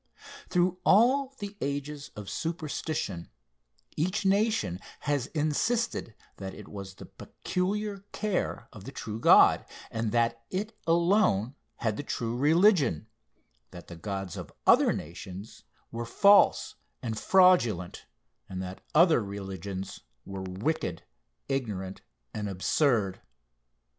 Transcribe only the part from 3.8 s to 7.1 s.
each nation has insisted that it was the